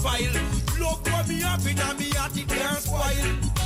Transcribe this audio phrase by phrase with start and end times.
[0.00, 0.32] file.
[0.78, 3.59] Look what me up in me at it can't spoil.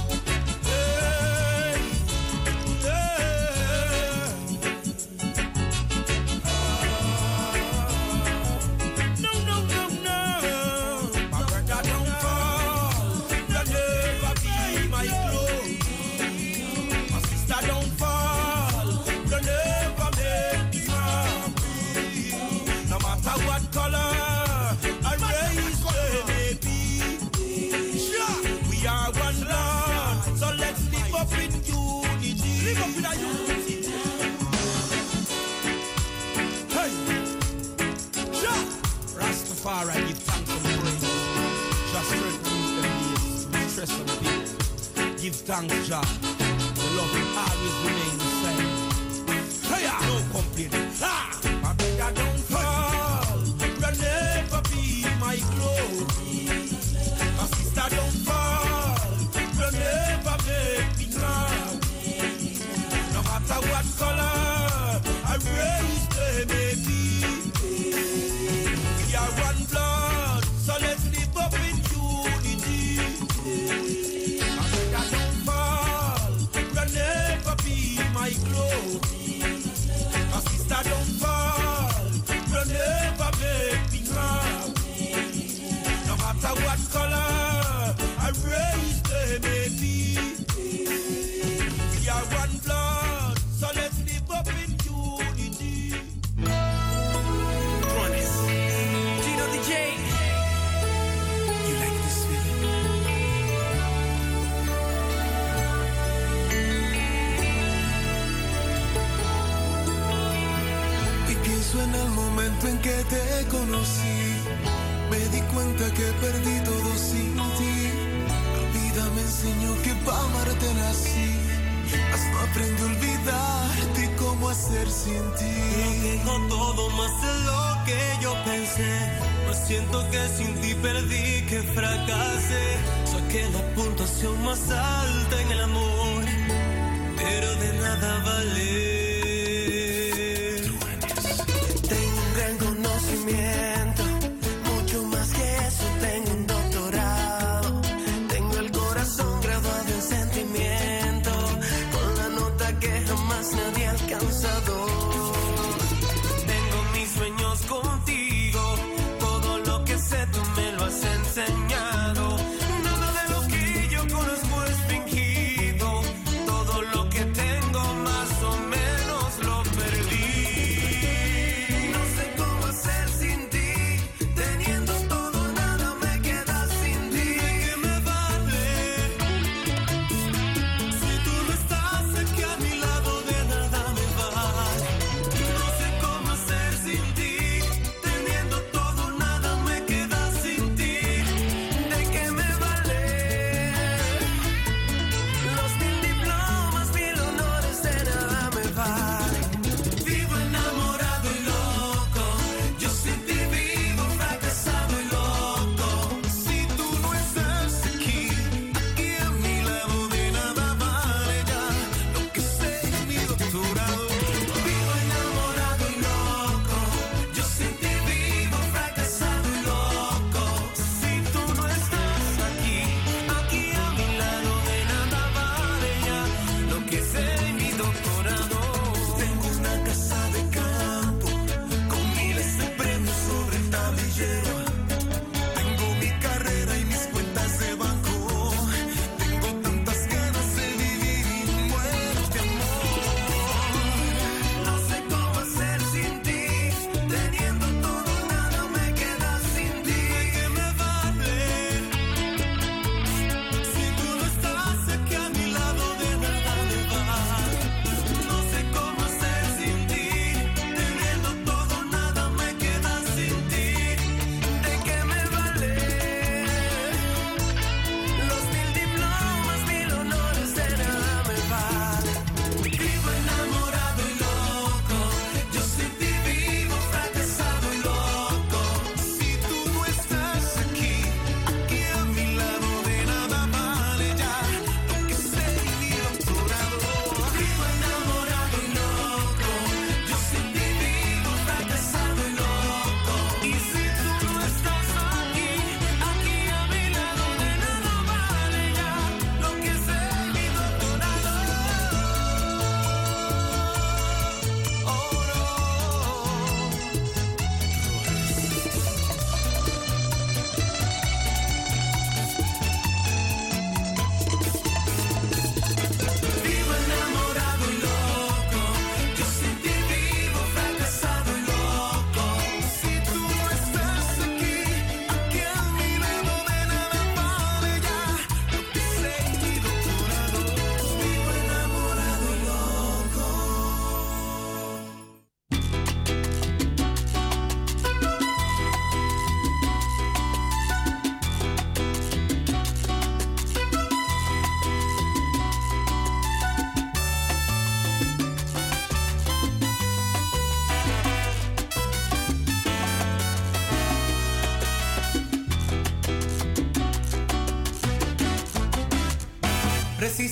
[45.44, 46.00] thank Jah.
[46.00, 48.13] The loving always remains.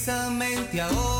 [0.05, 1.12] Precisamente ahora,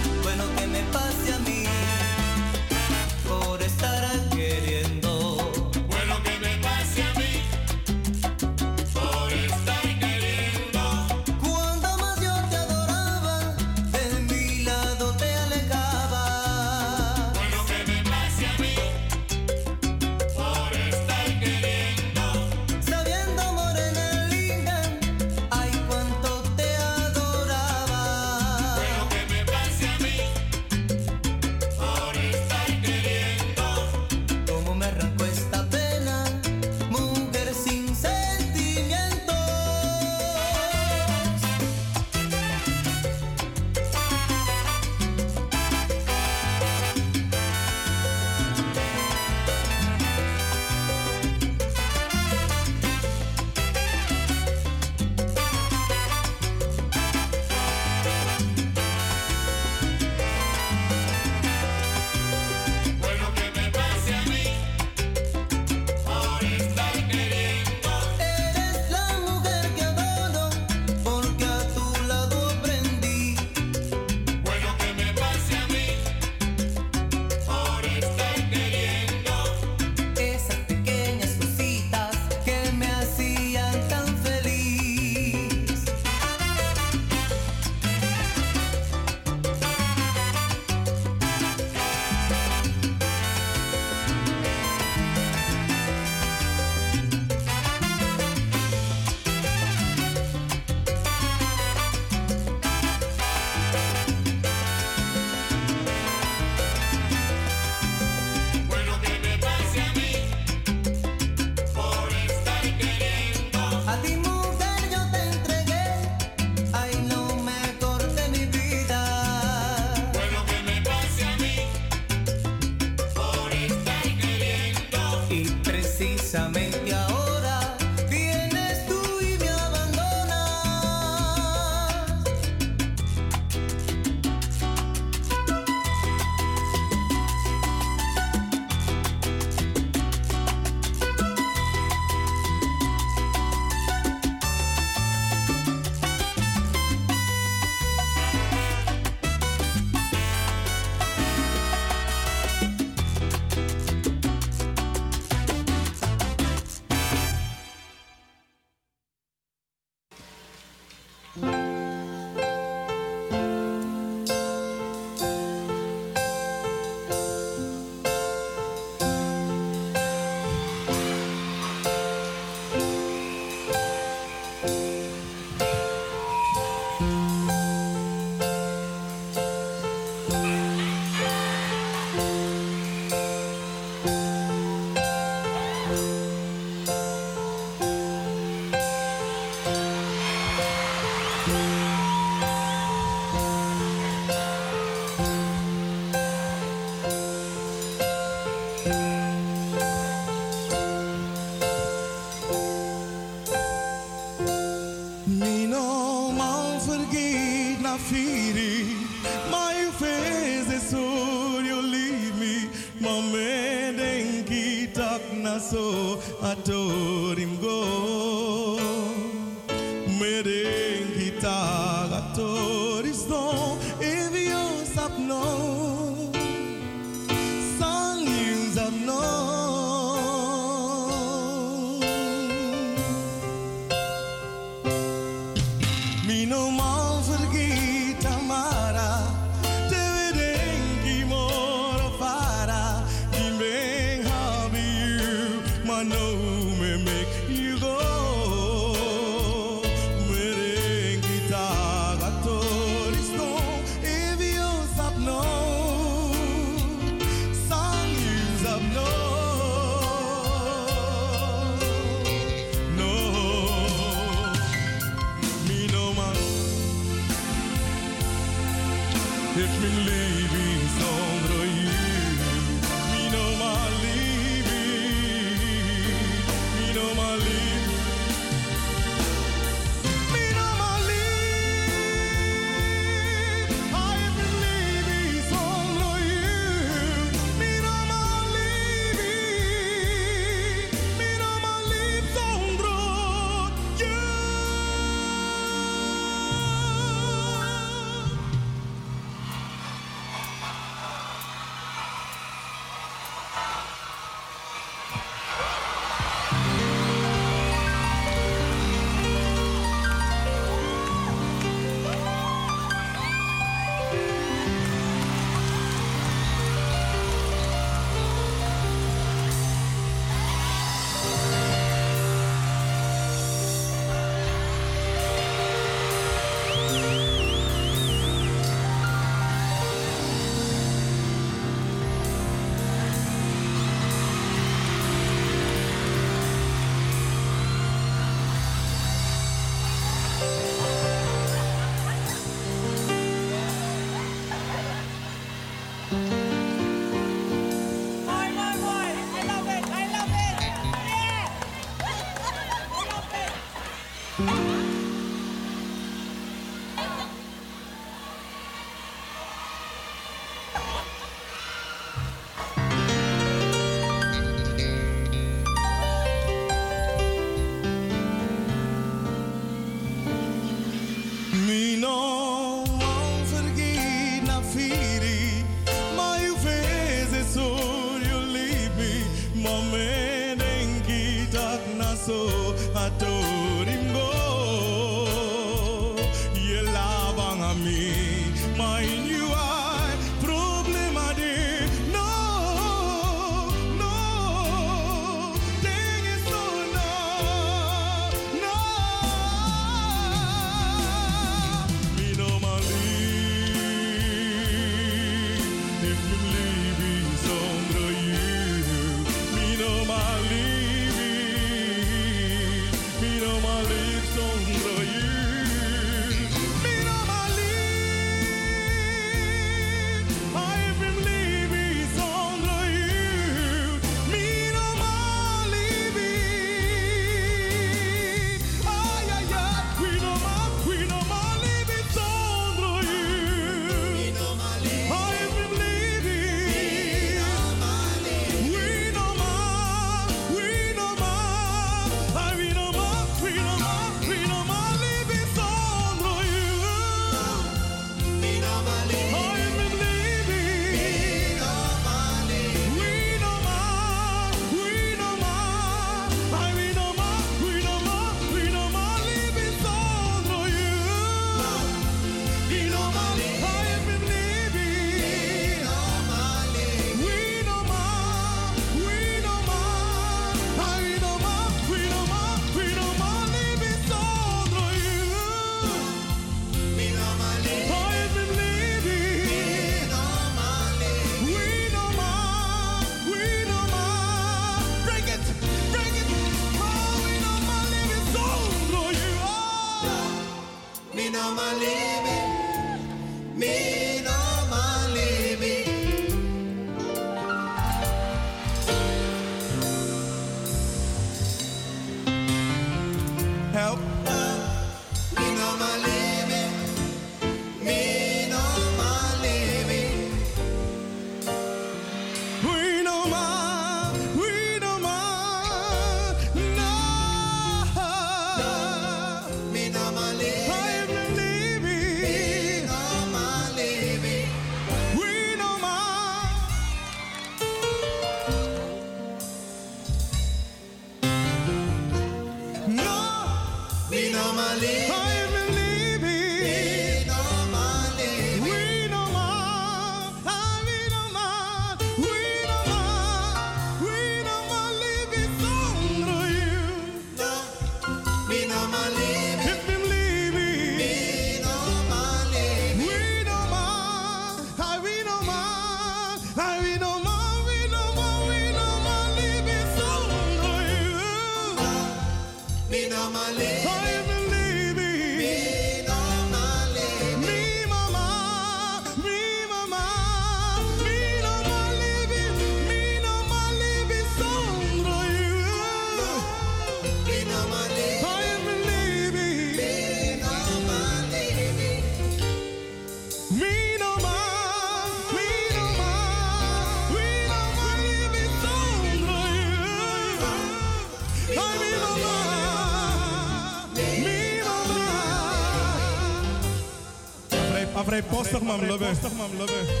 [598.41, 599.05] Bekostig mam lobe.
[599.05, 600.00] Bekostig mam lobe.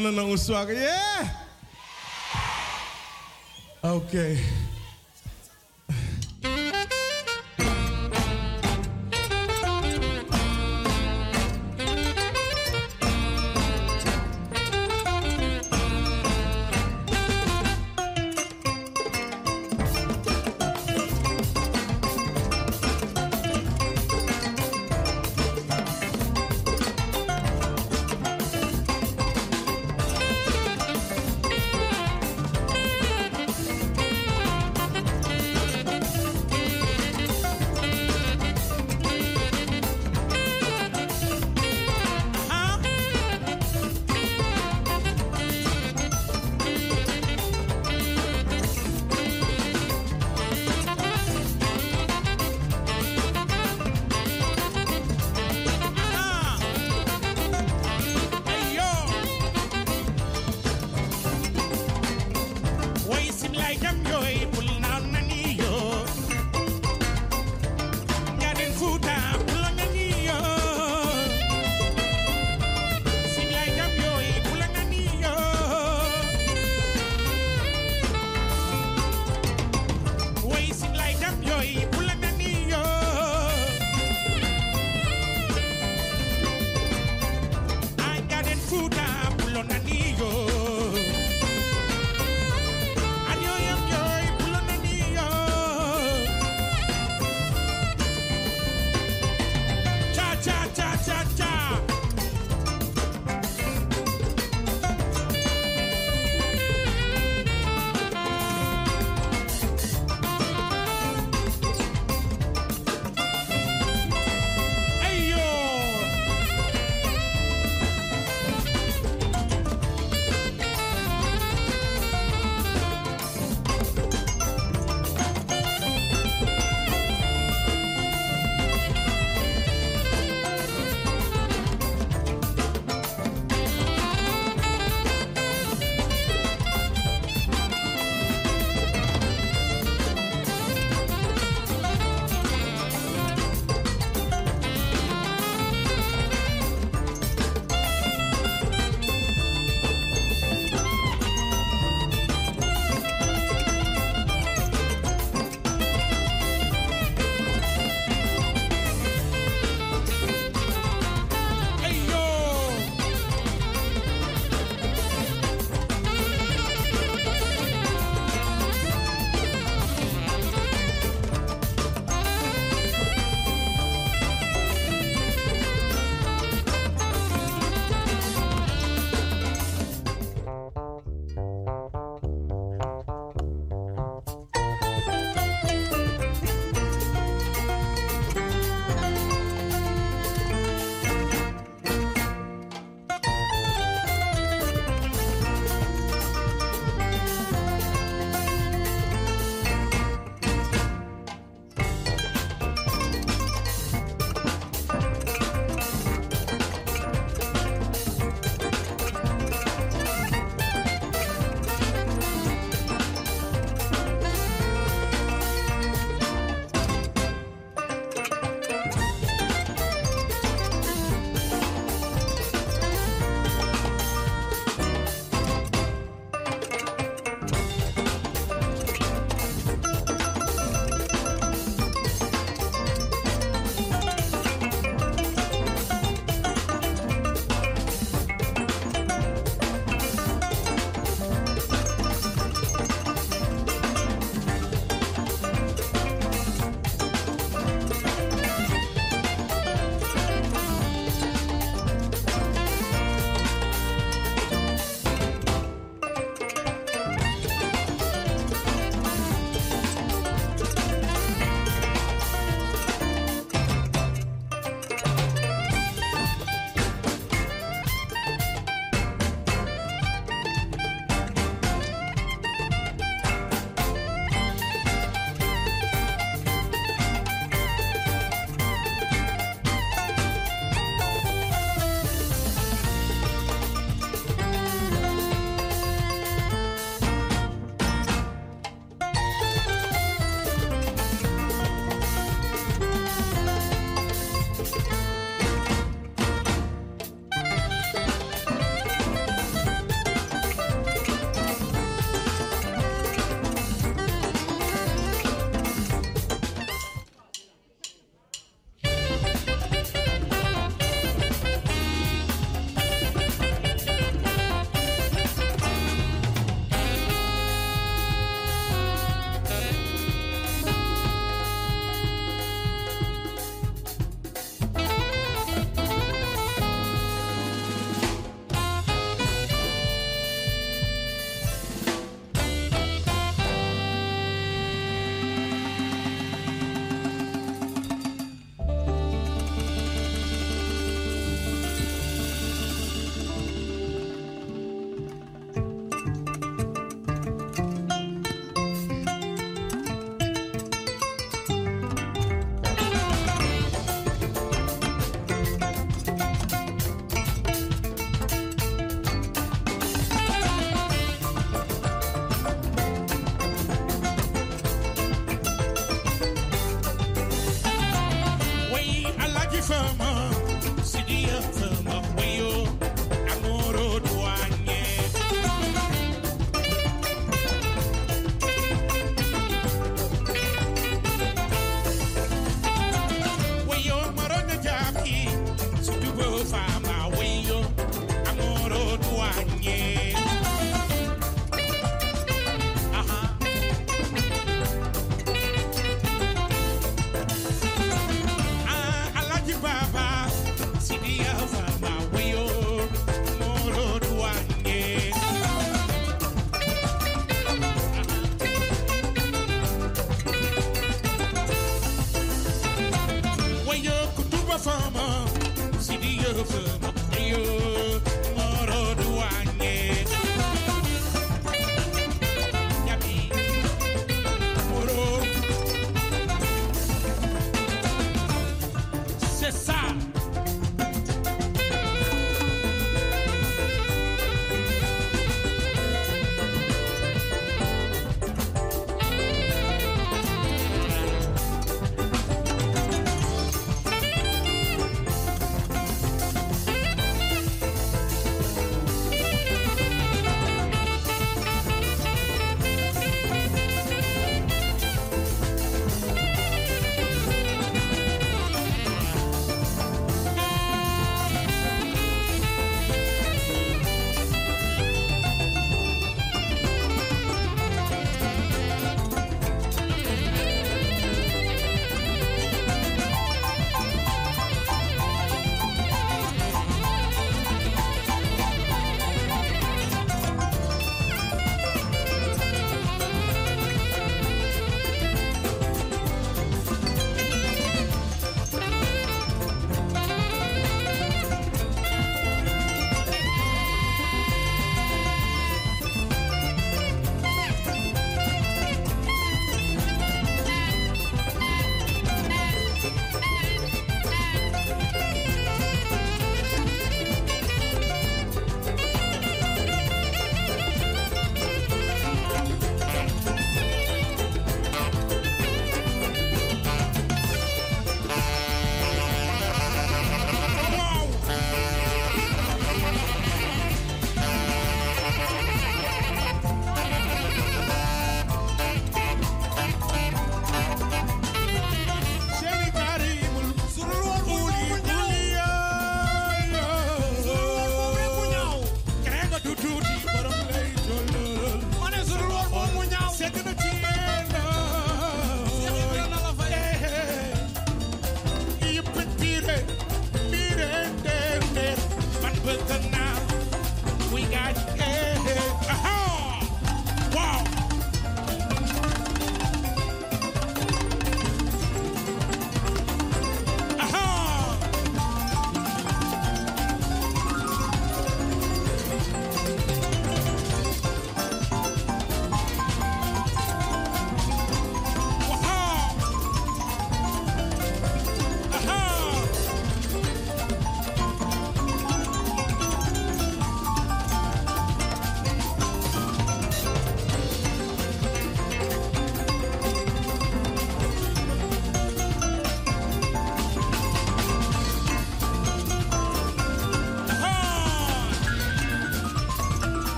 [0.00, 0.72] no, no, no, swagger.
[0.72, 1.28] Yeah.
[3.84, 4.38] Okay.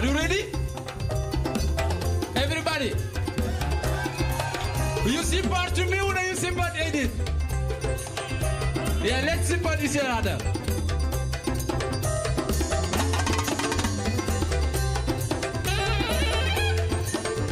[0.00, 0.44] Are you ready?
[2.34, 2.94] Everybody.
[5.04, 7.12] You support me or you support Edith?
[9.04, 10.38] Yeah, let's part each other.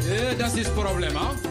[0.06, 1.47] Yeah, eh, that's his Problem, huh?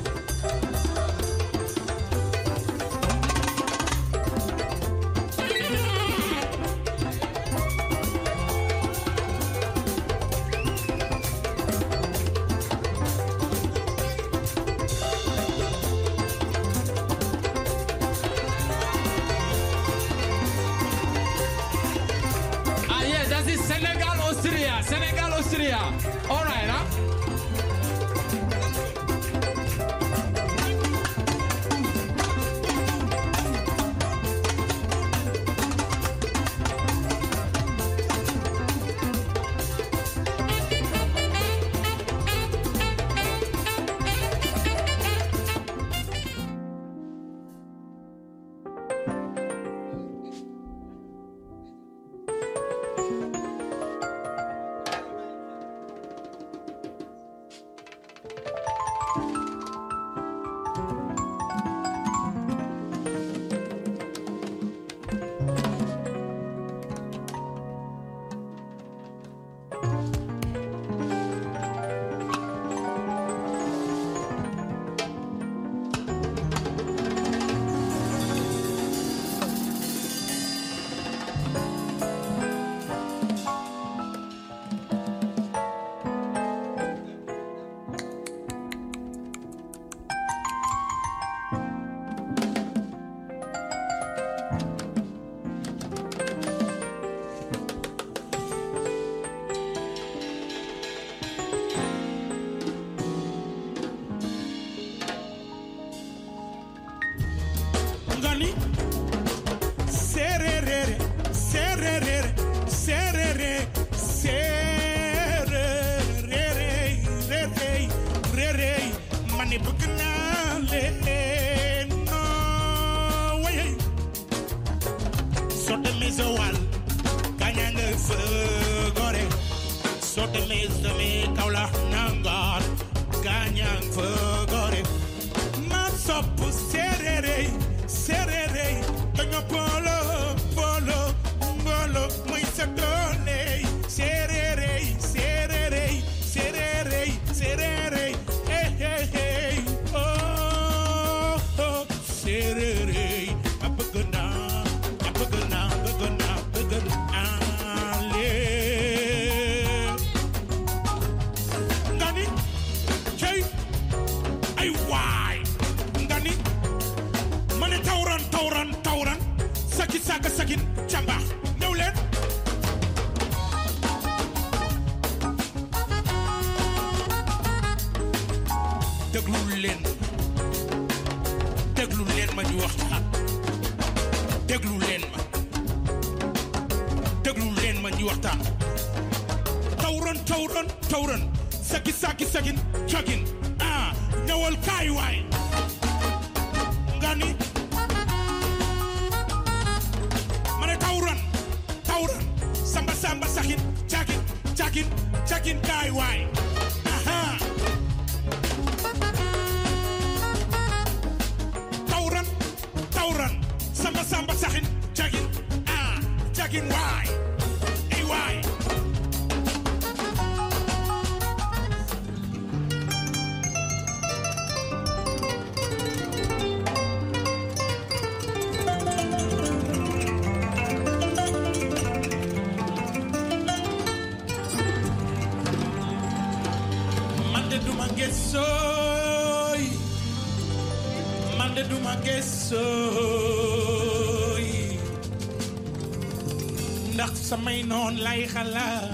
[247.27, 248.86] samay noon lay xalaat.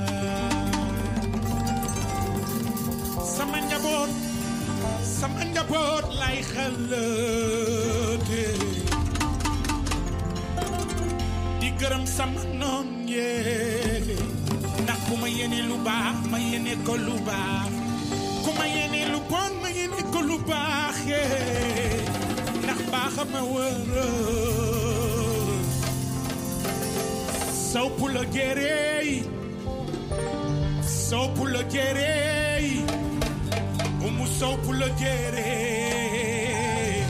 [28.33, 29.23] Guerrei,
[30.81, 32.81] sou pour le Guerrei,
[34.01, 37.03] Umu sou pour le Guerrei,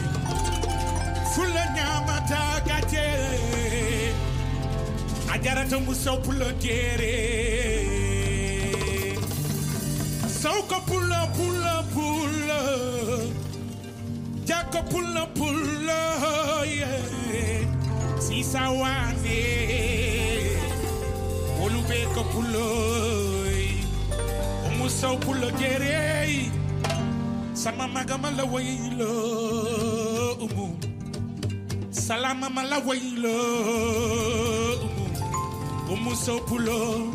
[1.34, 4.12] Fula Nyamata Gatere,
[5.34, 7.88] Ajarata Umu sou pour le Guerrei,
[10.28, 12.62] Sauka Pula Pula Pula,
[14.46, 16.02] Jaka Pula Pula,
[16.66, 17.00] yeah.
[18.20, 20.03] Sisa Wane
[21.64, 23.68] olubeka puloi
[24.68, 26.52] umusau pulo gerei
[27.54, 29.14] sama magamala wailo
[30.42, 30.78] umu.
[31.92, 33.38] Salama mala wailo
[34.86, 35.06] umu.
[35.94, 37.14] Umusau pulo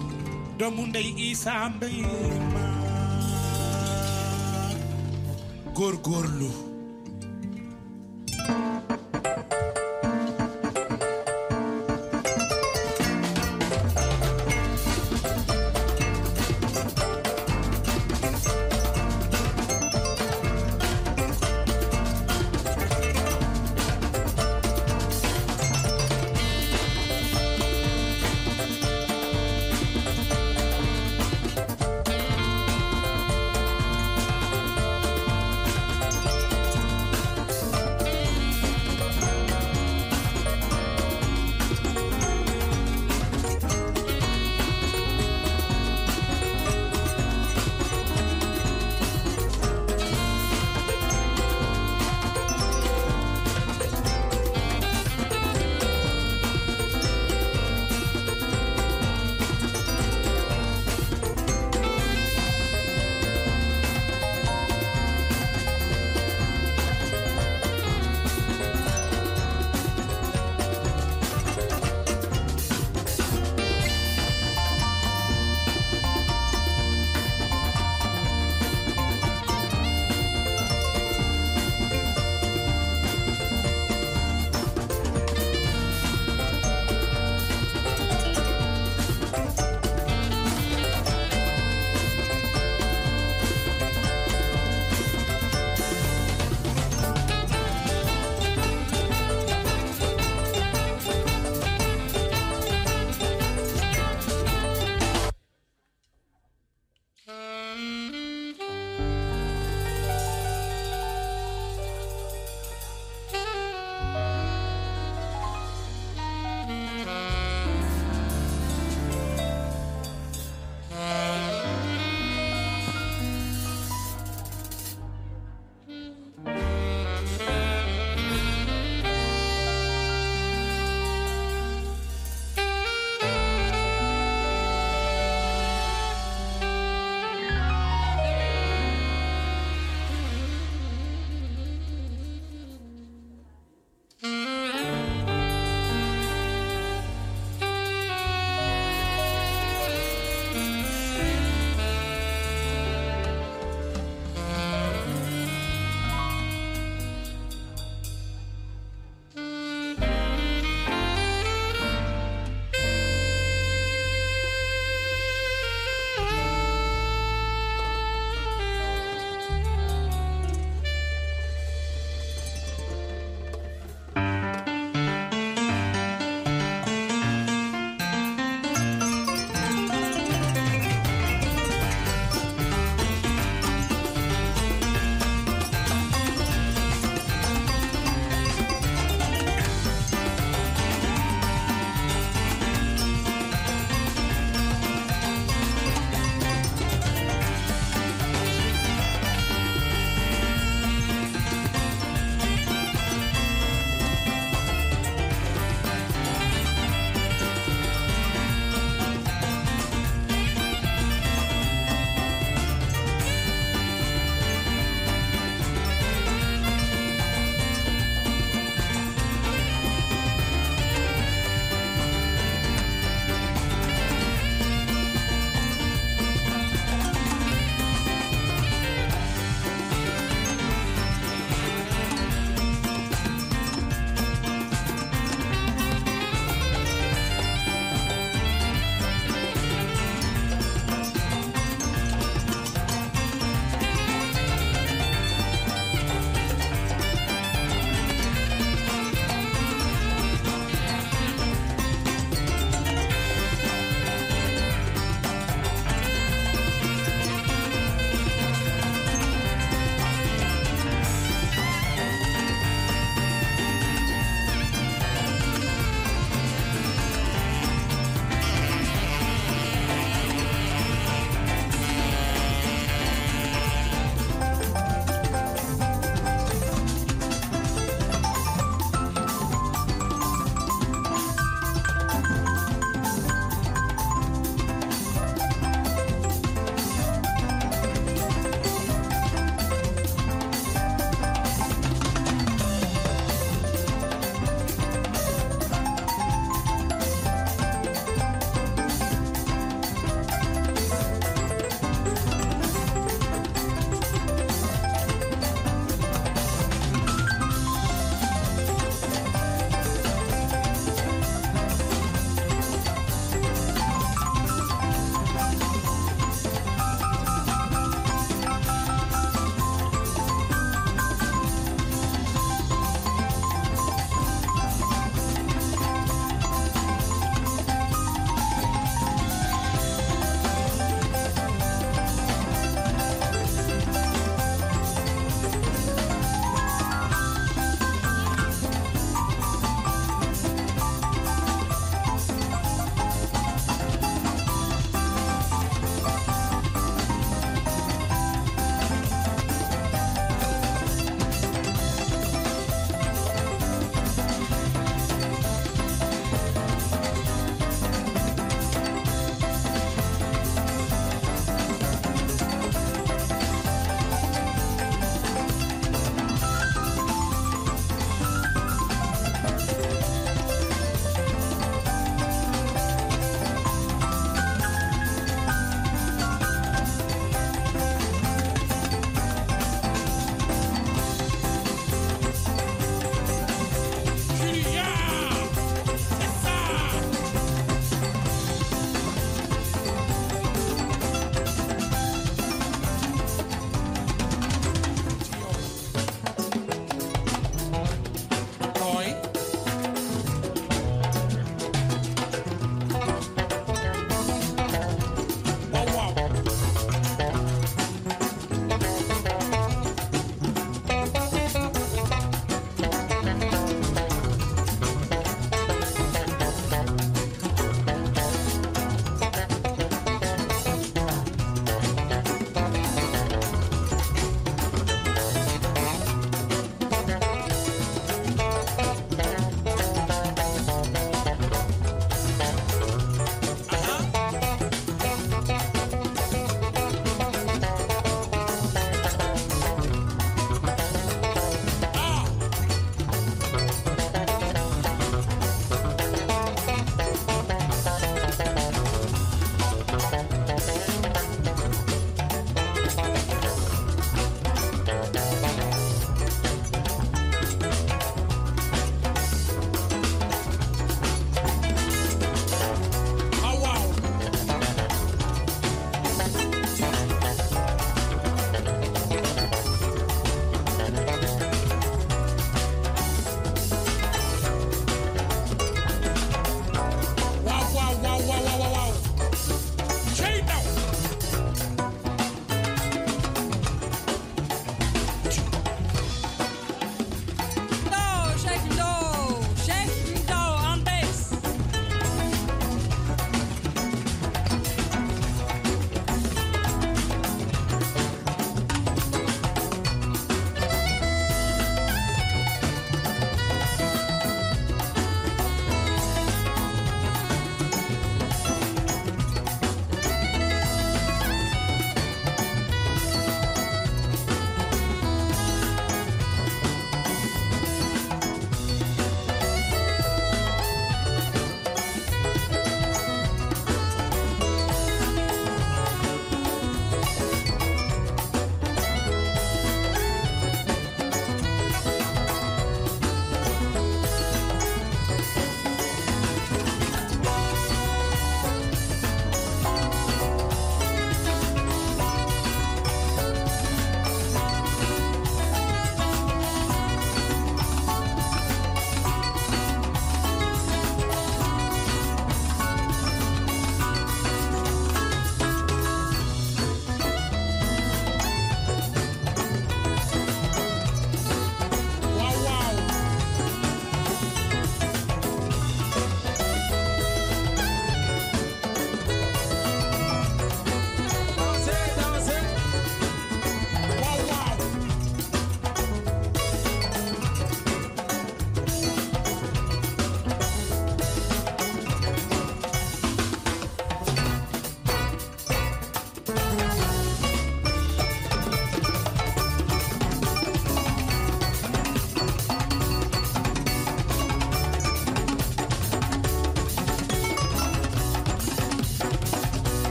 [0.58, 2.64] domundai isa mbema
[5.74, 6.67] gorgorlu.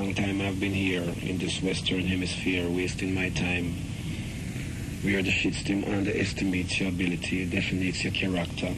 [0.00, 3.74] long time I've been here in this Western Hemisphere, wasting my time.
[5.02, 8.72] Where the system underestimates your ability, defines your character,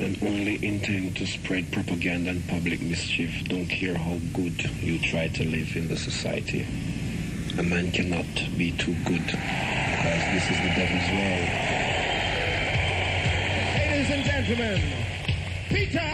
[0.00, 5.28] and only intend to spread propaganda and public mischief, don't care how good you try
[5.28, 6.66] to live in the society.
[7.56, 8.26] A man cannot
[8.58, 11.48] be too good, because this is the devil's world.
[13.78, 14.82] Ladies and gentlemen,
[15.68, 16.07] Peter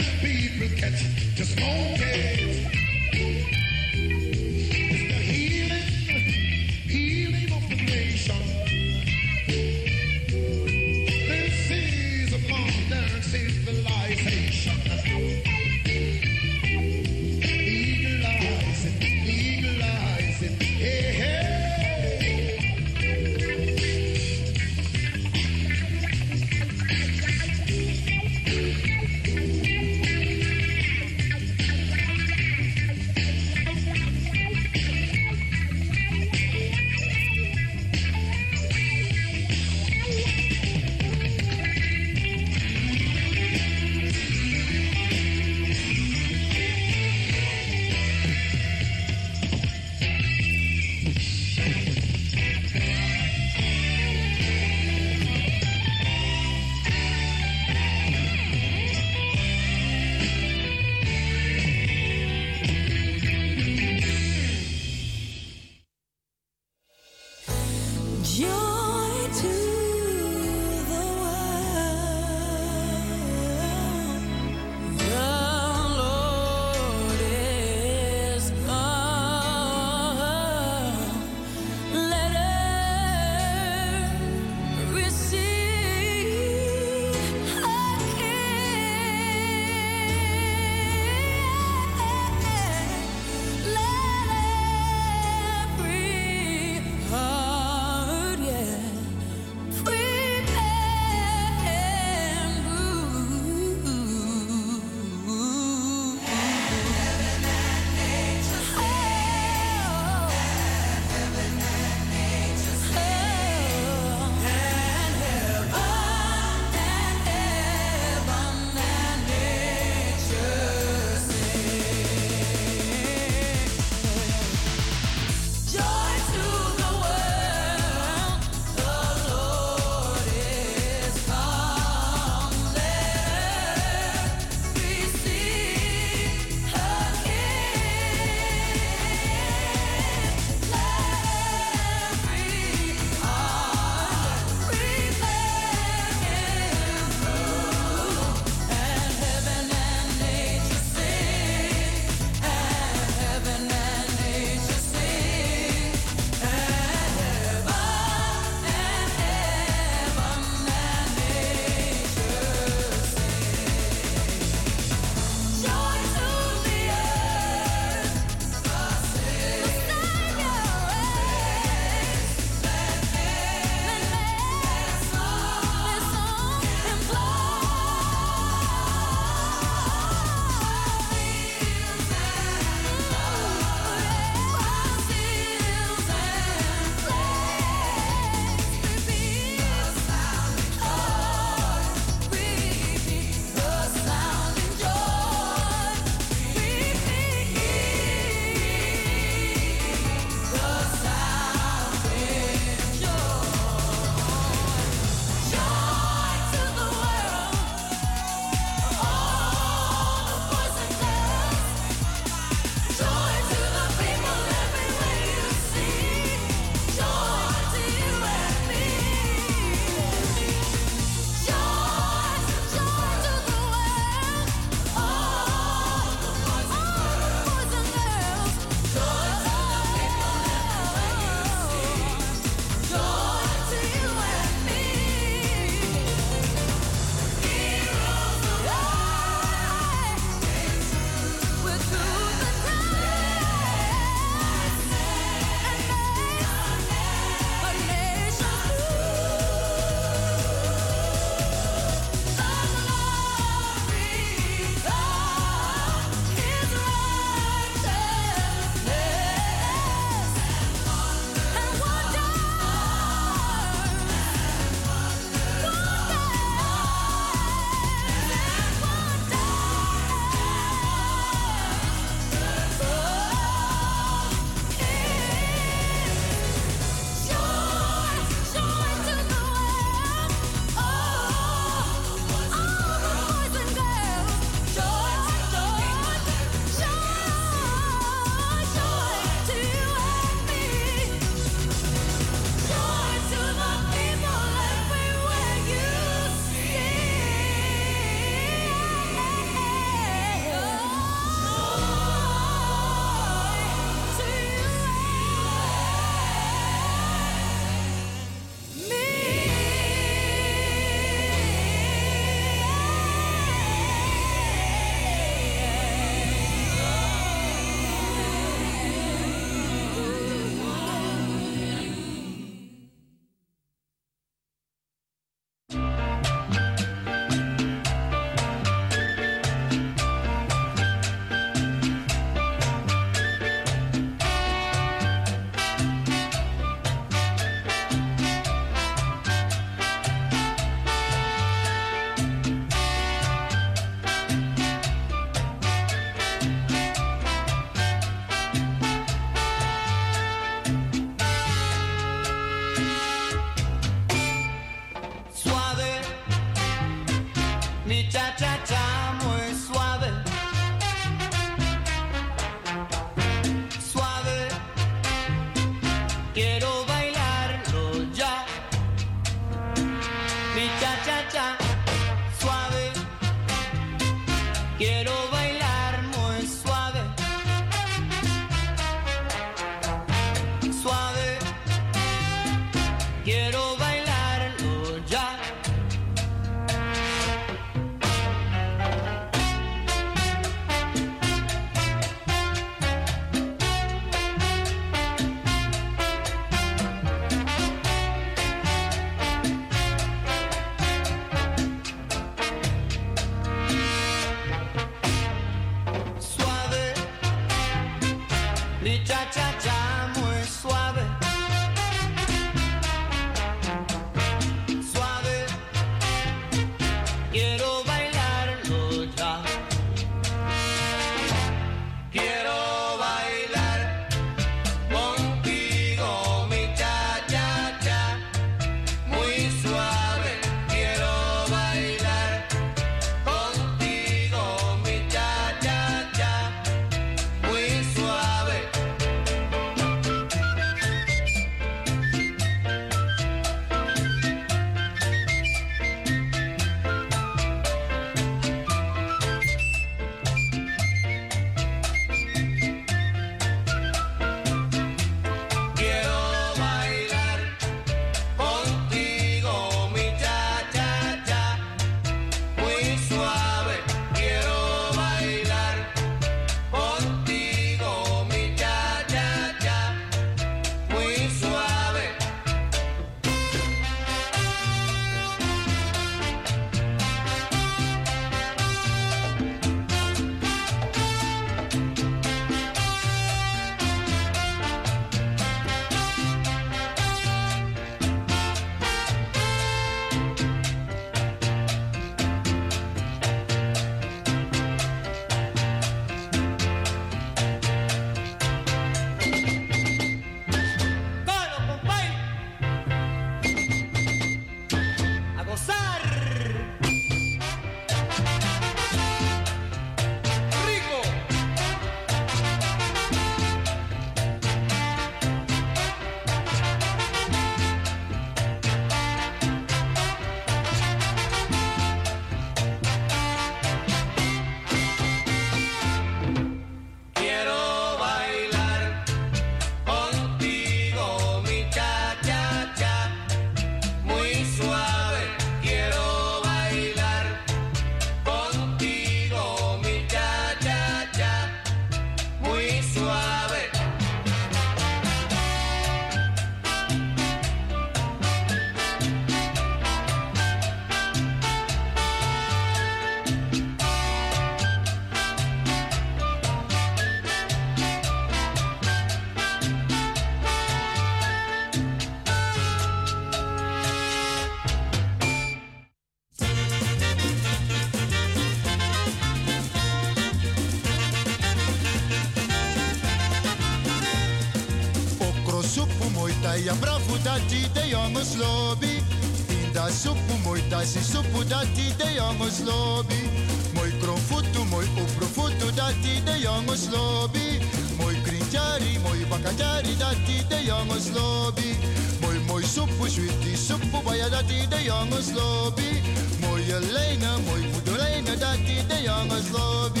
[578.08, 579.02] dati de jongens lobby.
[579.46, 583.28] Pinda soepu mooi tasi soepu dati de jongens lobby.
[583.74, 587.60] Mooi kronfoto mooi oprofoto dati de jongens lobby.
[587.98, 591.76] Mooi krinjari mooi bakajari dati de jongens lobby.
[592.20, 596.02] Mooi mooi soepu sweetie soepu baya dati de jongens lobby.
[596.40, 600.00] Mooie lijnen mooi voederlijnen dati de jongens lobby.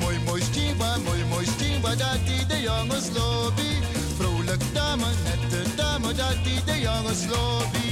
[0.00, 3.08] Mooi mooi stimba, mooi mooi stimba, dat die de jongens
[4.48, 7.88] Vrolijk dame, nette dame, dat die de jongens lobby.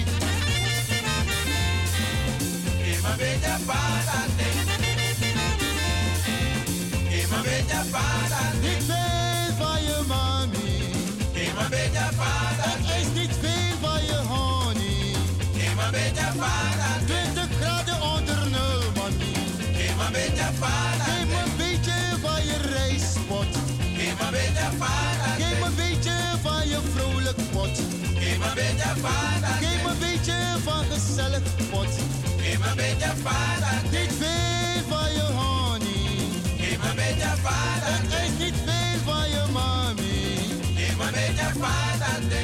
[2.93, 4.47] Ima bella pasate.
[7.21, 8.67] Ima bella pasate.
[8.71, 10.79] Ik veel van je mami.
[11.33, 12.93] Ima bella pasate.
[12.93, 15.15] Het is niet veel van je honey.
[15.71, 17.13] Ima bella pasate.
[17.35, 19.33] 20 graden onder nul, mami.
[19.87, 21.11] Ima bella pasate.
[21.11, 23.51] Geef me een beetje van je rijstpot.
[24.07, 25.43] Ima bella pasate.
[25.43, 25.95] Geef me een beetje
[26.47, 27.79] van je vrolijk pot.
[28.35, 29.65] Ima bella pasate.
[29.65, 31.93] Geef me een beetje van gezellig pot.
[32.53, 33.89] Ima bella pasate.
[33.91, 36.11] Niet veel van je honey.
[36.71, 37.93] Ima bella pasate.
[37.93, 40.15] Het is niet veel van je mami.
[40.89, 42.41] Ima bella pasate.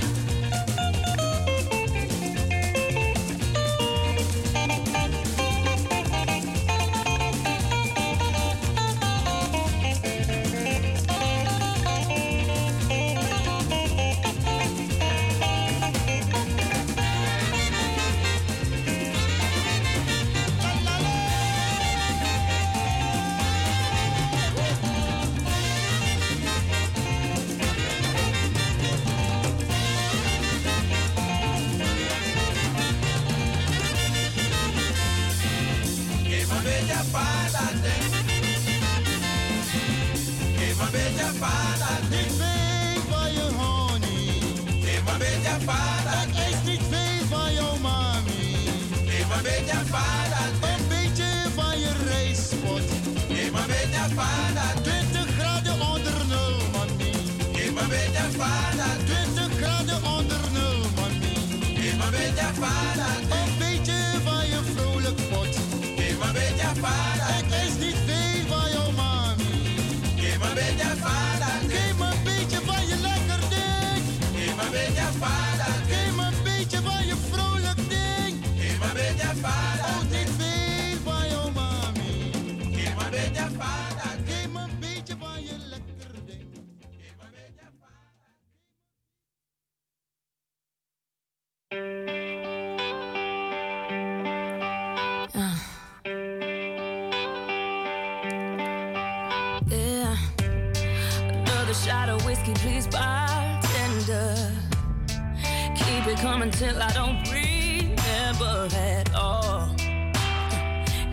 [106.73, 109.69] till I don't remember at all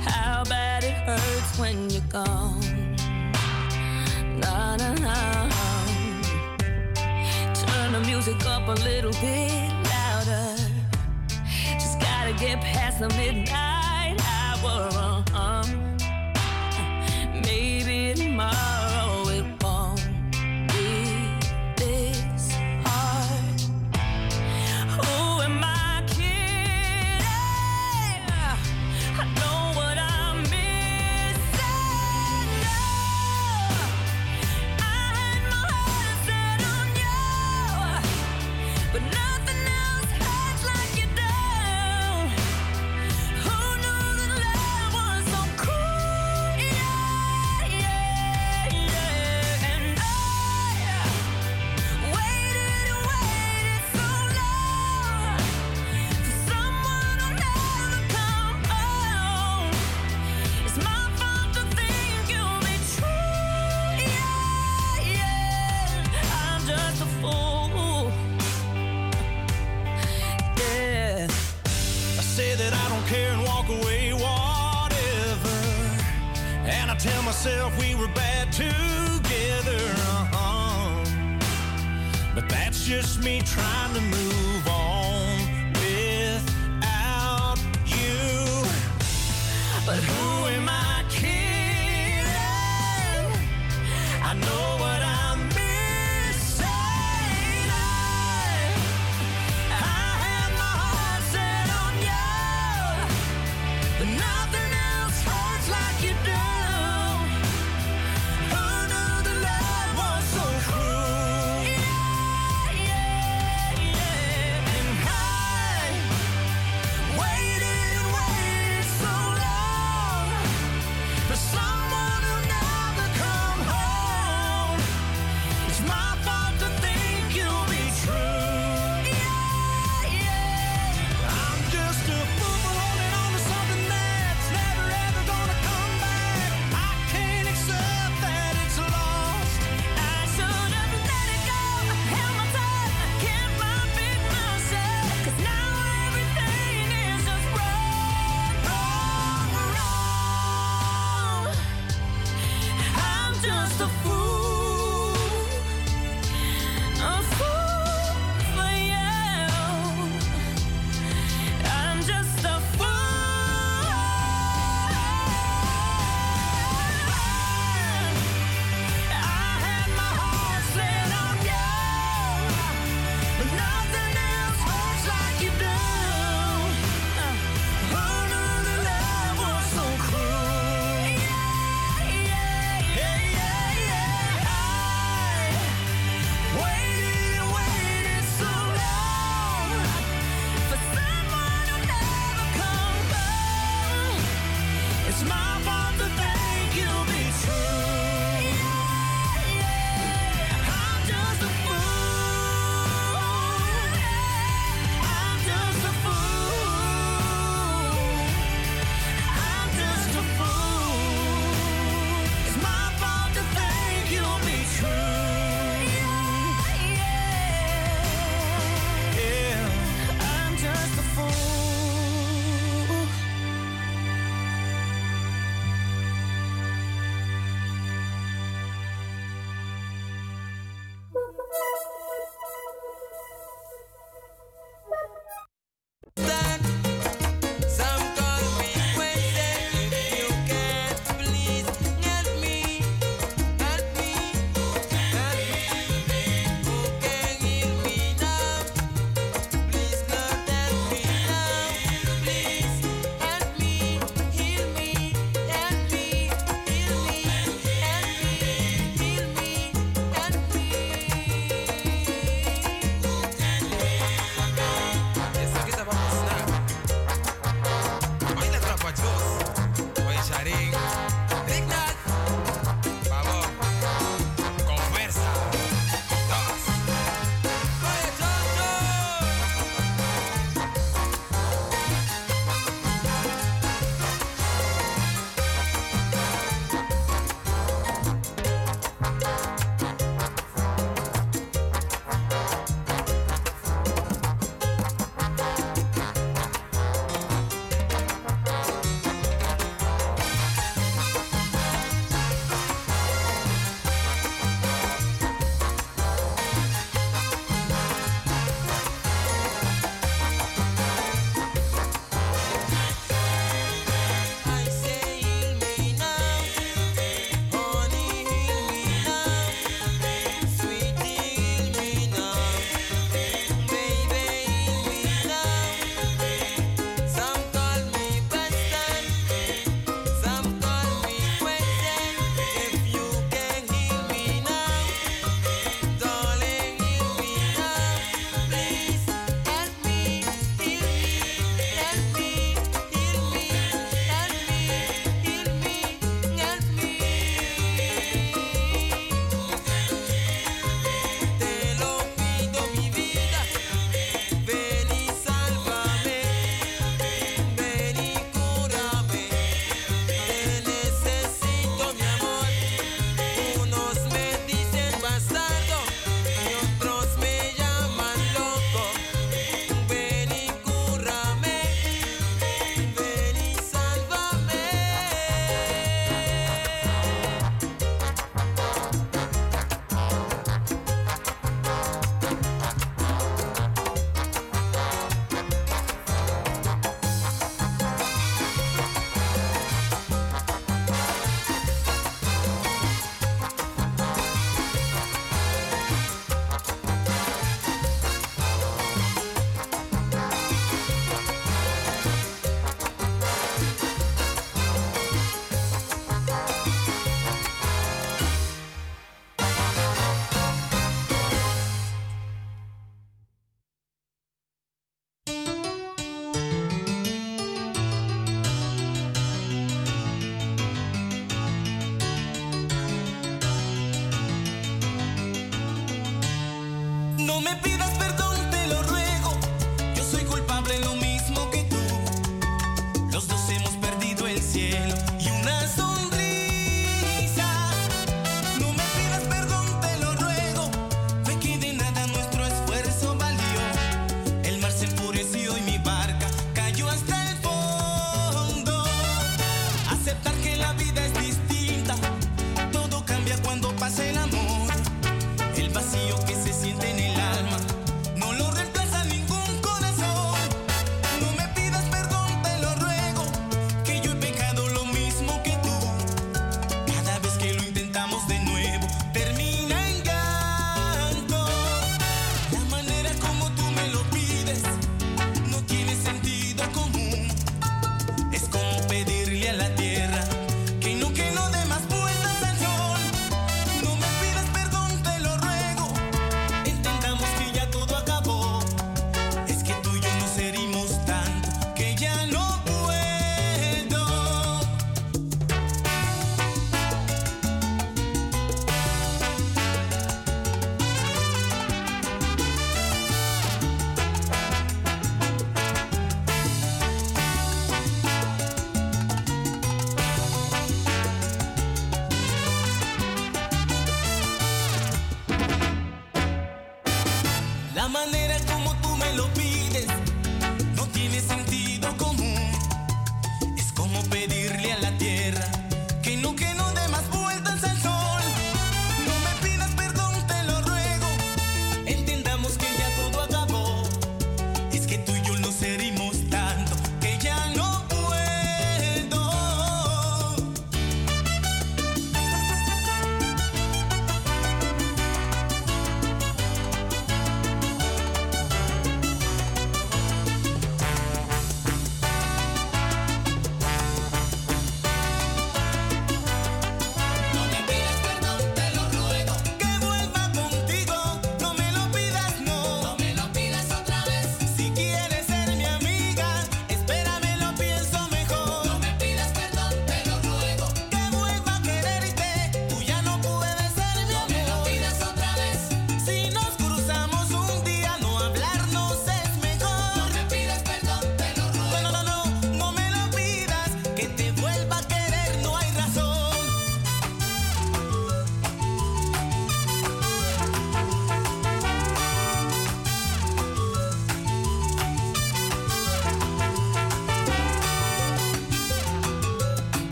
[0.00, 2.60] how bad it hurts when you're gone.
[4.40, 5.48] Nah, nah, nah.
[7.54, 10.56] Turn the music up a little bit louder.
[11.82, 14.88] Just gotta get past the midnight hour.
[15.34, 15.64] Uh-uh.
[17.46, 18.77] Maybe tomorrow.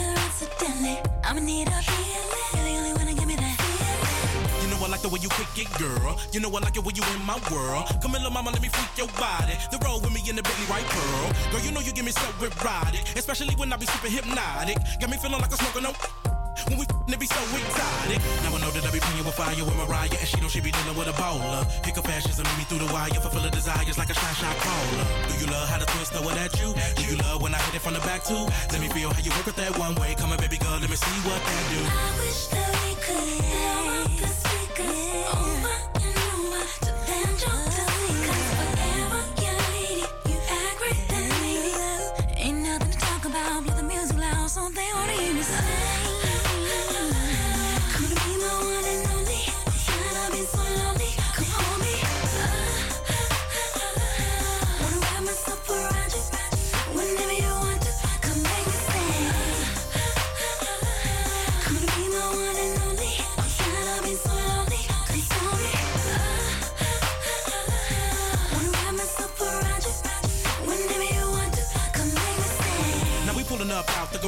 [0.00, 0.98] Accidentally.
[1.24, 2.28] I'ma need a feeling.
[2.54, 4.62] You're the only one to give me that feeling.
[4.62, 6.18] You know I like the way you kick it, girl.
[6.32, 7.86] You know I like it when you in my world.
[8.02, 9.54] Come here, little mama, let me freak your body.
[9.70, 11.26] The road with me in the Bentley right, pearl.
[11.52, 14.78] Girl, you know you give me so erotic, especially when I be super hypnotic.
[15.00, 15.92] Got me feeling like I'm smoking no.
[16.68, 18.20] When we f***ing, it be so exotic.
[18.44, 20.60] Now I know that I be playing with fire with Mariah, and she know she
[20.60, 21.64] be dealing with a bowler.
[21.82, 24.36] Pick up fashions and meet me through the wire, fulfill her desires like a shot
[24.36, 25.04] shot caller.
[25.28, 26.74] Do you love how the twist throw it at you?
[26.96, 28.44] Do you love when I hit it from the back too?
[28.72, 30.14] Let me feel how you work with that one way.
[30.18, 31.80] Come on, baby girl, let me see what that do.
[31.88, 35.67] I wish that we could blow up the speakers over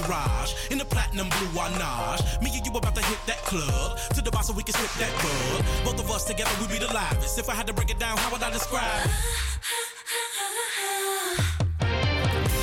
[0.02, 2.22] garage in the platinum blue Wanage.
[2.43, 4.93] Me and you about to hit that club to the bar so we can slip
[5.02, 5.64] that bug.
[5.85, 7.39] Both of us together, we be the livest.
[7.39, 9.10] If I had to break it down, how would I describe it?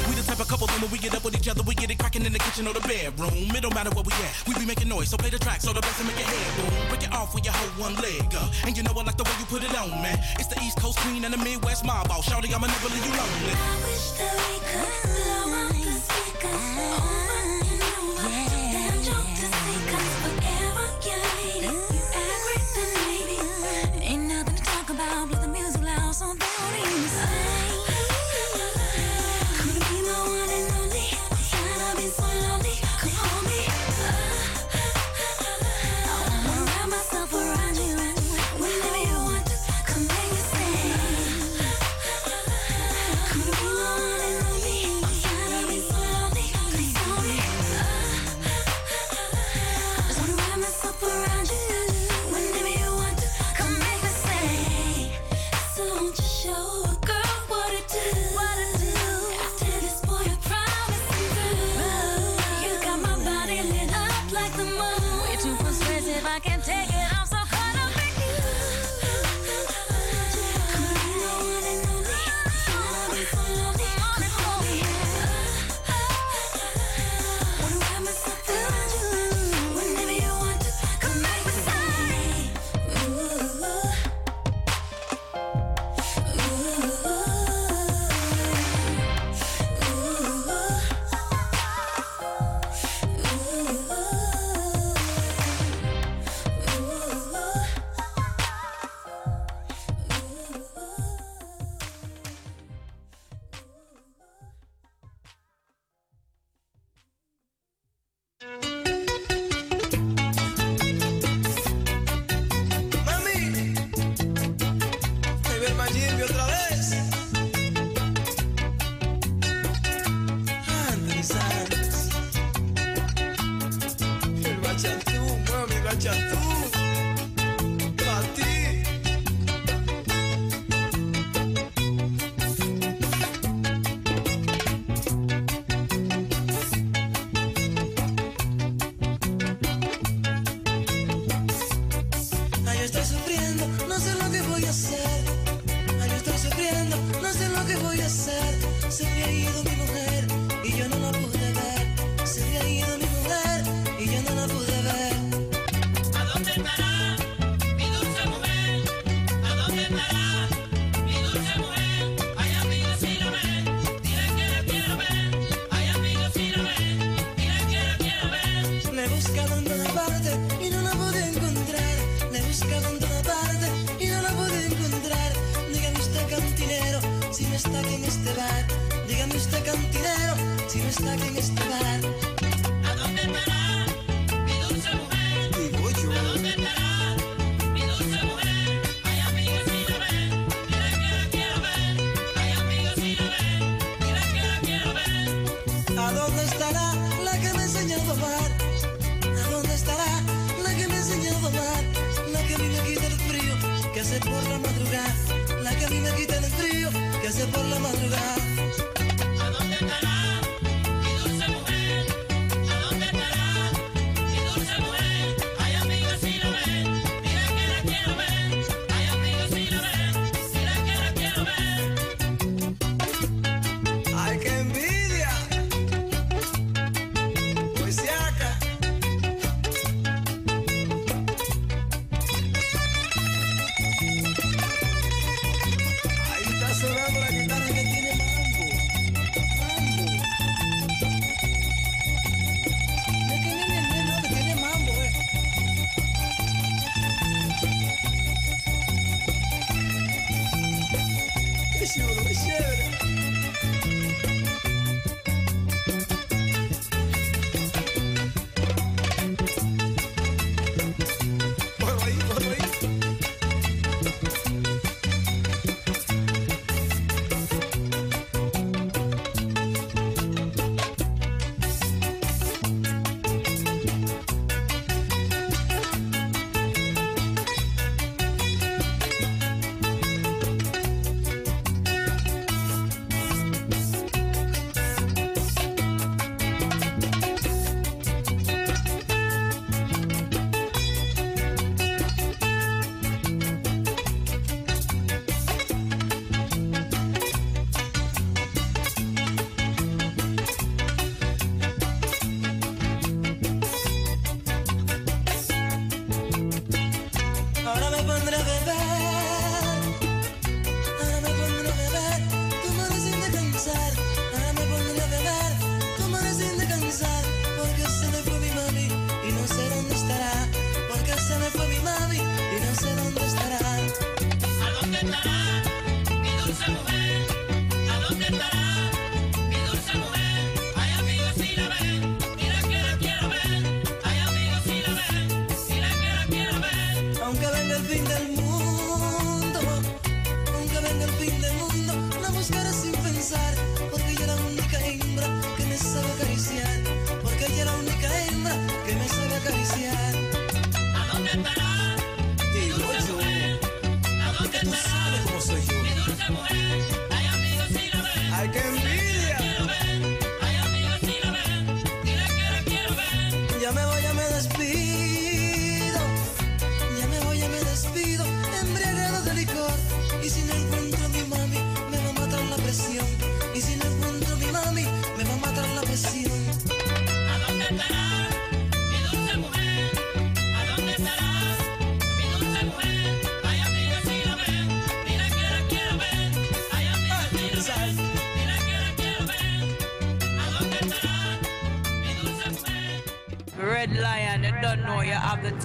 [0.08, 1.98] We the type of couple when we get up with each other, we get it
[2.00, 3.52] cracking in the kitchen or the bedroom.
[3.56, 5.10] It don't matter where we at, we be making noise.
[5.10, 6.90] So play the track so the bass and make your head boom.
[6.90, 9.24] Break it off when you hold one leg up, and you know I like the
[9.24, 10.18] way you put it on, man.
[10.40, 12.28] It's the East Coast Queen and the Midwest mob boss.
[12.30, 13.52] Shawty, I'ma never leave you lonely.
[13.52, 17.27] I wish that we could blow up the speakers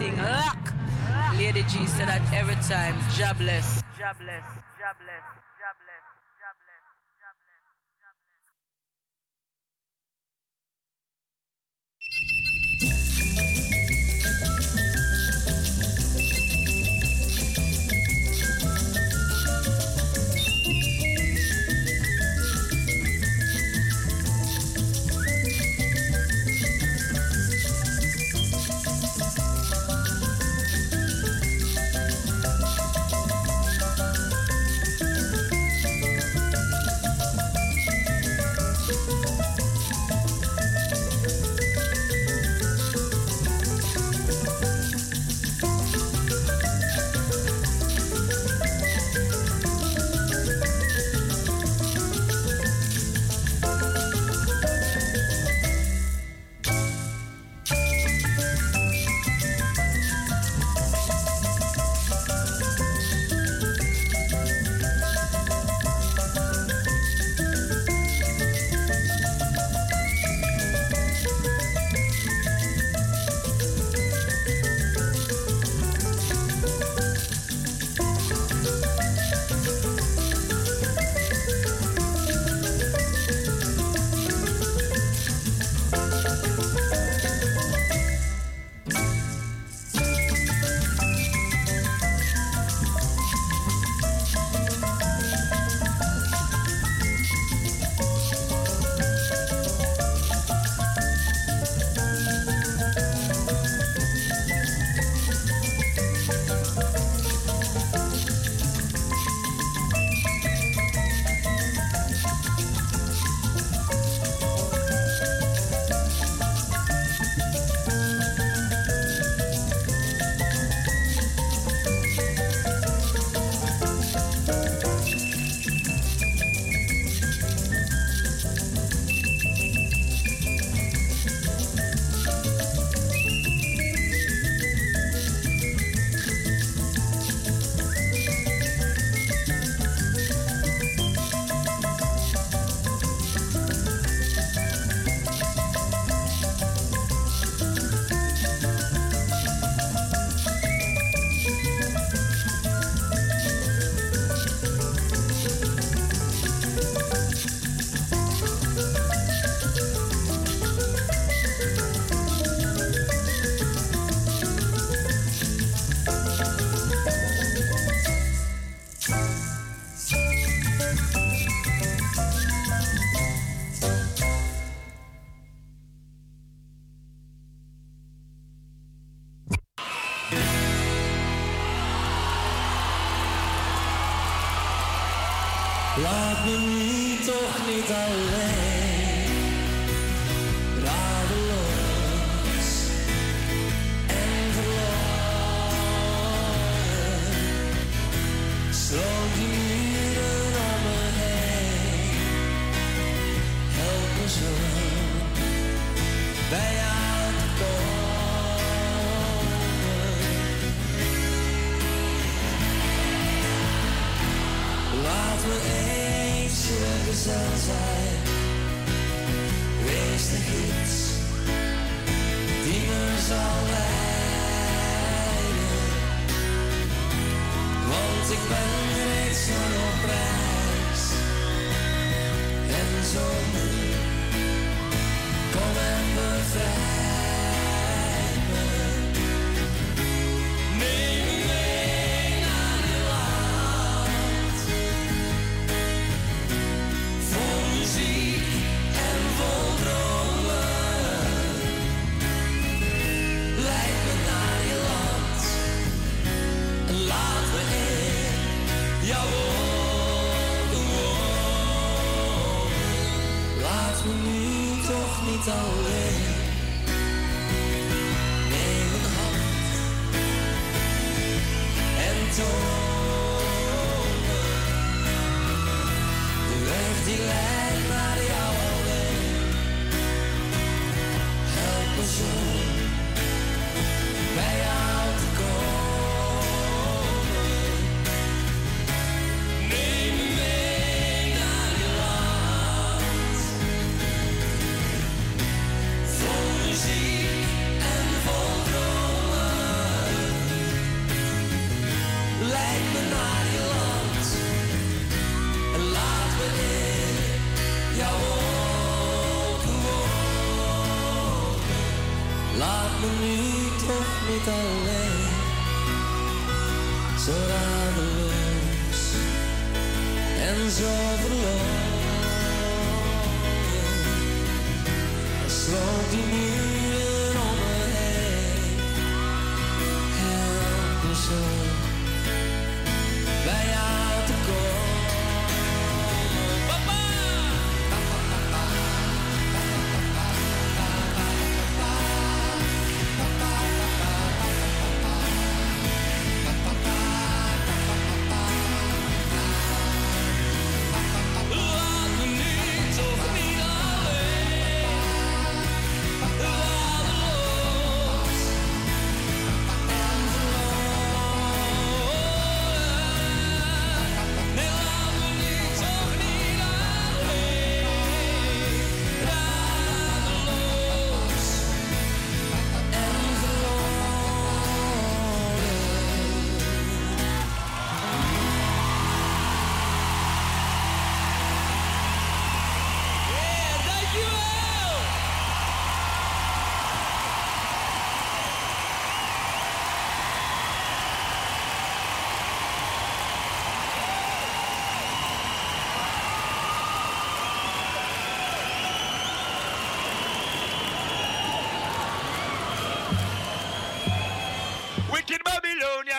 [0.03, 0.59] thing lock.
[1.39, 3.17] Lady G said that every time, jobless.
[3.17, 3.72] Jobless,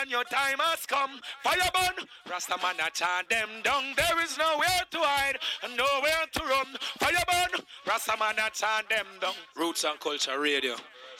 [0.04, 1.18] and your time has come.
[1.42, 3.84] Fire burn, Rastaman a chant them down.
[3.96, 6.66] There is nowhere to hide and nowhere to run.
[6.98, 9.32] Fire burn, Rastaman a chant them down.
[9.56, 10.74] Roots and Culture Radio.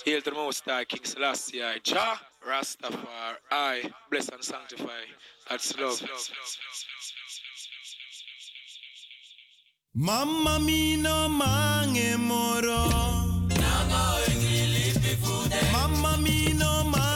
[0.04, 1.78] Hail to the Most High King Selassie I.
[1.82, 3.90] Jah Rastafari I.
[4.10, 5.04] Bless and sanctify.
[5.48, 6.02] That's love.
[9.94, 12.88] Mamma no mange moro.
[15.72, 17.14] Mamma mia, mange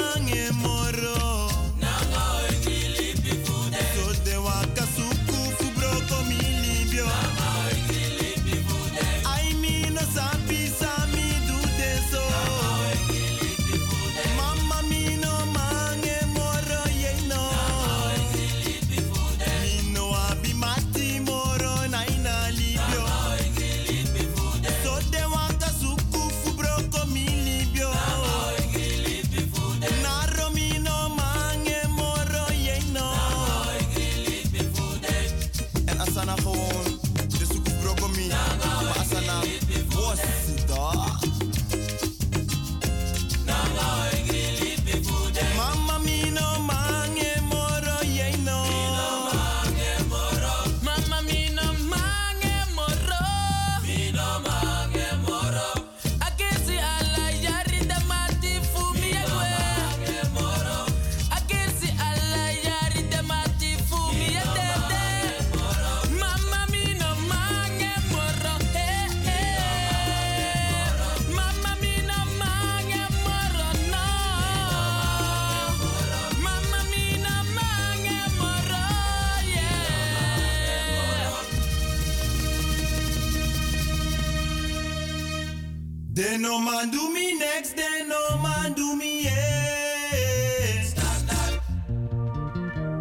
[86.68, 90.82] man do me next, then no man do me yeah.
[90.82, 91.60] Standard.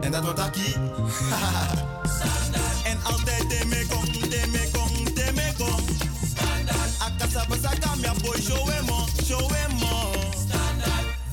[0.01, 0.75] En dat wordt akkie.
[2.17, 2.85] Standaard.
[2.85, 6.01] En altijd temekong, temekong, Standard
[6.35, 6.91] Standaard.
[6.99, 10.15] Akasabasaka, mia boy, show him on, show em on.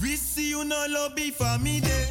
[0.01, 2.04] We see you no lobby for me there.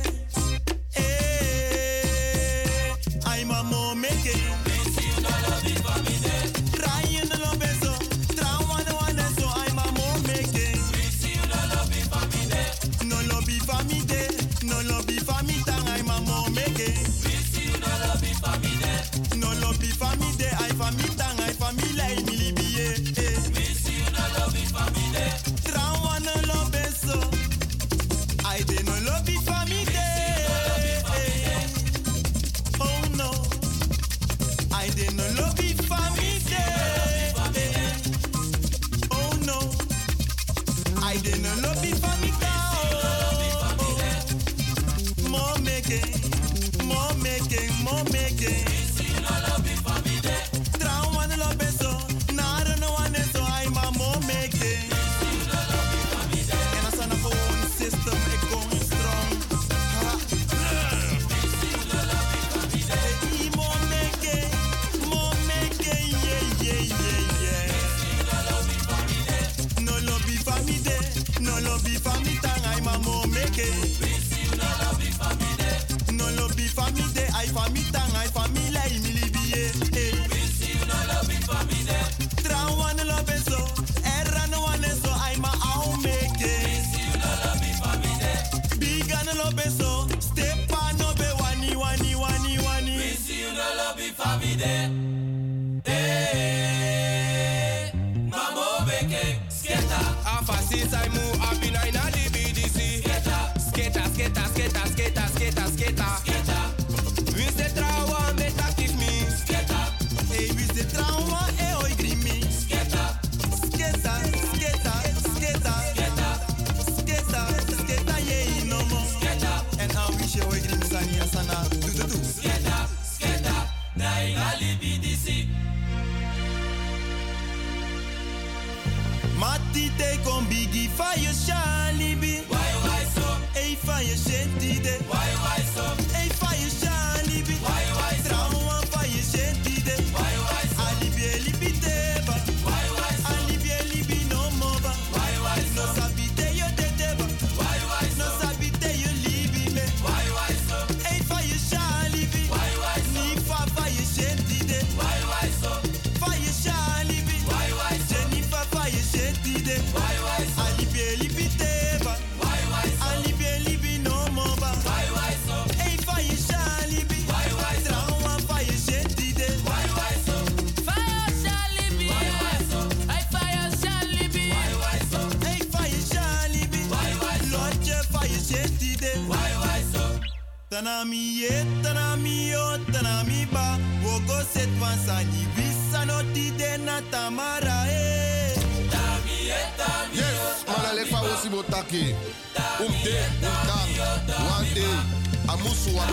[195.86, 196.13] so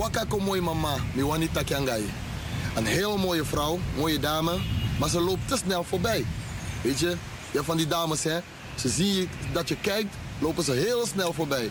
[0.00, 2.04] Wakako mooie mama, mi Wanita Kyangai.
[2.76, 4.58] Een heel mooie vrouw, mooie dame,
[4.98, 6.24] maar ze loopt te snel voorbij.
[6.82, 7.16] Weet je,
[7.50, 8.38] ja, van die dames hè,
[8.74, 11.70] ze zien dat je kijkt, lopen ze heel snel voorbij.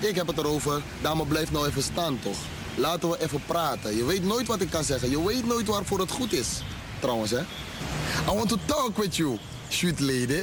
[0.00, 2.36] Ik heb het erover, dame blijf nou even staan toch.
[2.76, 3.96] Laten we even praten.
[3.96, 5.10] Je weet nooit wat ik kan zeggen.
[5.10, 6.62] Je weet nooit waarvoor het goed is.
[7.00, 7.40] Trouwens hè.
[8.30, 9.38] I want to talk with you,
[9.70, 10.42] shoot lady.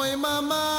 [0.00, 0.69] My mama.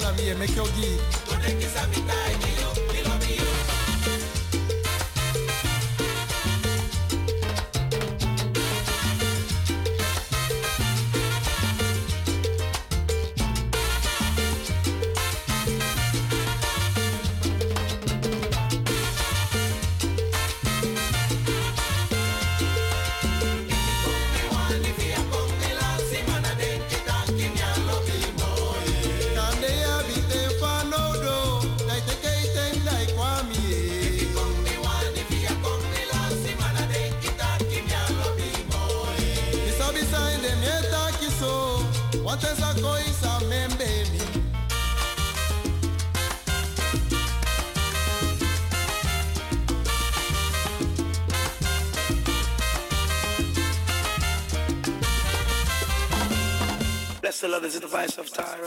[0.00, 0.58] la vie, mais qui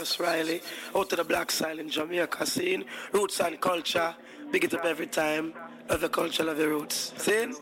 [0.02, 0.60] of Tyrus Riley.
[0.94, 2.84] Out to the black side in Jamaica scene.
[3.12, 4.14] Roots and culture.
[4.50, 5.54] Big it up every time.
[5.88, 7.12] Love the culture, love the roots.
[7.16, 7.54] Sing?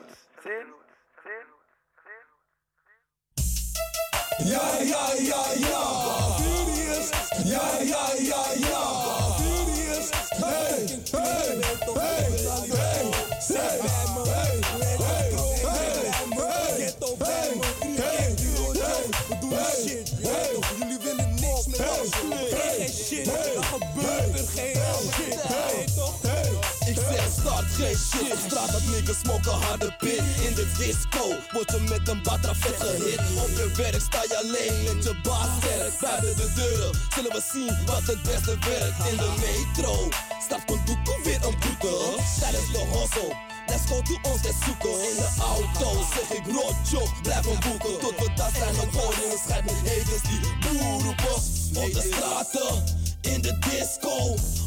[28.18, 32.54] Op straat dat niggas smoken harde pit In de disco word je met een batra
[32.54, 33.20] vet gehit.
[33.44, 37.42] Op je werk sta je alleen met je baas sterk Buiten de deuren zullen we
[37.52, 38.98] zien wat het beste werkt.
[39.10, 40.08] In de metro
[40.44, 41.94] staat Kondoeko weer een boete.
[42.40, 43.32] Tijdens de hustle.
[43.66, 44.94] Let's go to ons te zoeken.
[45.08, 47.98] In de auto zeg ik rotjo Blijf een boeken.
[48.04, 51.08] Tot we dat zijn geworden In een schijt met haters die boer
[51.84, 52.72] Op de straten
[53.32, 54.16] In de disco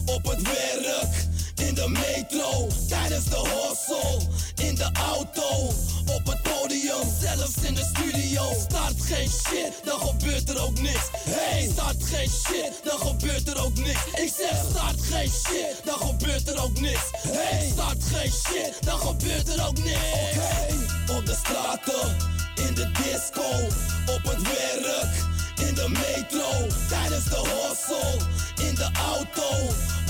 [0.06, 4.28] Op het werk in de metro, tijdens de hustle,
[4.68, 5.74] in de auto,
[6.16, 8.42] op het podium, zelfs in de studio.
[8.60, 11.10] Start geen shit, dan gebeurt er ook niks.
[11.30, 14.06] Hey, start geen shit, dan gebeurt er ook niks.
[14.14, 17.10] Ik zeg start geen shit, dan gebeurt er ook niks.
[17.28, 19.98] Hey, start geen shit, dan gebeurt er ook niks.
[19.98, 22.18] Oké, op de straten,
[22.68, 23.50] in de disco,
[24.16, 25.14] op het werk,
[25.68, 28.20] in de metro, tijdens de hustle,
[28.60, 29.50] in de auto,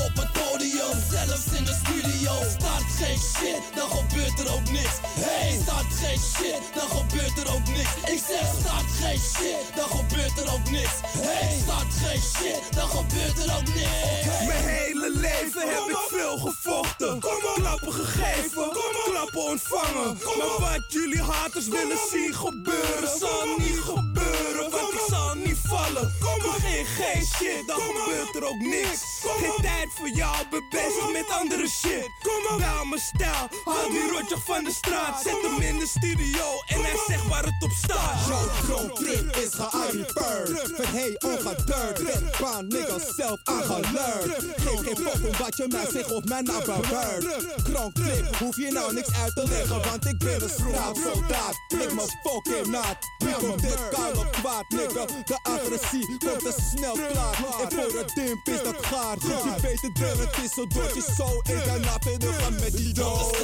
[0.06, 2.32] op het podium, zelfs in de studio.
[2.60, 4.96] Start geen shit, dan gebeurt er ook niks.
[5.20, 7.94] Hey, start geen shit, dan gebeurt er ook niks.
[8.14, 10.96] Ik zeg start geen shit, dan gebeurt er ook niks.
[11.28, 14.48] Hey, start geen shit, dan gebeurt er ook niks.
[14.48, 17.20] Mijn hele leven heb ik veel gevochten.
[17.20, 18.70] Klappen gegeven,
[19.04, 20.18] klappen ontvangen.
[20.38, 24.72] Maar wat jullie haters willen zien gebeuren, zal niet gebeuren.
[24.72, 26.14] Want ik zal niet vallen.
[26.42, 29.02] Begin geen shit, dan gebeurt er ook niks.
[29.24, 32.10] Geen tijd voor jou, ben bezig met andere shit.
[32.58, 35.22] Bel mijn stijl, haal die rotje van de straat.
[35.24, 38.28] Zet hem in de studio en hij zegt waar het op staat.
[38.28, 40.72] Jouw droomtrip is gearriveerd.
[40.76, 42.00] Van hey ongedeurd.
[42.00, 44.44] Red baan, niggas zelf aangeleerd.
[44.56, 47.64] Geef geen fuck om wat je mij zegt of mijn naam beweert.
[47.64, 51.56] Kroonklip, hoef je nou niks uit te leggen, want ik ben een straatsoldaat.
[51.68, 52.98] Blik me fucking naad.
[53.18, 53.78] Wie komt dit
[54.16, 55.06] op kwaad, nigga?
[55.26, 57.38] De agressie komt te snel klaar.
[57.62, 59.18] En voor het dimp is dat gaar.
[59.20, 61.42] Je weet het het is zo door je zo.
[61.44, 63.38] Ga naar binnen gaan met die dood.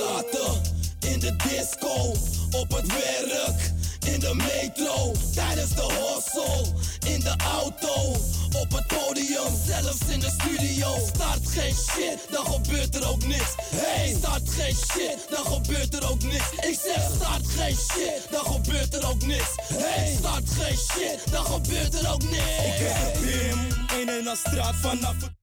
[0.99, 2.13] in de disco,
[2.51, 3.71] op het werk,
[4.13, 6.73] in de metro, tijdens de hustle,
[7.13, 8.11] in de auto,
[8.61, 10.87] op het podium, zelfs in de studio.
[11.13, 13.55] Start geen shit, dan gebeurt er ook niks.
[13.75, 16.51] Hey, start geen shit, dan gebeurt er ook niks.
[16.51, 19.55] Ik zeg start geen shit, dan gebeurt er ook niks.
[19.73, 22.57] Hey, start geen shit, dan gebeurt er ook niks.
[22.65, 23.15] Ik heb
[23.99, 25.38] een en een straat vanaf